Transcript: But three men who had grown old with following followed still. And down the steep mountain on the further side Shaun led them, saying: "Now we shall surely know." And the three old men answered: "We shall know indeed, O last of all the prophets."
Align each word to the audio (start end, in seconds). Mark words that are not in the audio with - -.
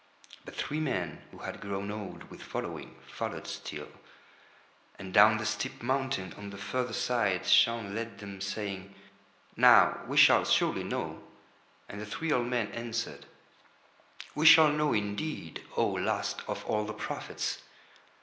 But 0.45 0.55
three 0.55 0.79
men 0.79 1.21
who 1.29 1.37
had 1.43 1.61
grown 1.61 1.91
old 1.91 2.23
with 2.31 2.41
following 2.41 2.95
followed 3.07 3.45
still. 3.45 3.87
And 4.97 5.13
down 5.13 5.37
the 5.37 5.45
steep 5.45 5.83
mountain 5.83 6.33
on 6.39 6.49
the 6.49 6.57
further 6.57 6.91
side 6.91 7.45
Shaun 7.45 7.93
led 7.93 8.17
them, 8.17 8.41
saying: 8.41 8.95
"Now 9.55 9.99
we 10.07 10.17
shall 10.17 10.43
surely 10.43 10.83
know." 10.83 11.21
And 11.87 12.01
the 12.01 12.07
three 12.07 12.31
old 12.31 12.47
men 12.47 12.71
answered: 12.71 13.27
"We 14.33 14.47
shall 14.47 14.69
know 14.69 14.91
indeed, 14.91 15.63
O 15.77 15.85
last 15.85 16.41
of 16.47 16.65
all 16.65 16.83
the 16.83 16.93
prophets." 16.95 17.59